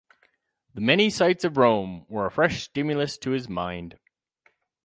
The 0.73 0.81
many 0.81 1.11
sights 1.11 1.43
of 1.43 1.57
Rome 1.57 2.07
were 2.09 2.25
a 2.25 2.31
fresh 2.31 2.63
stimulus 2.63 3.19
to 3.19 3.29
his 3.29 3.47
mind. 3.47 3.99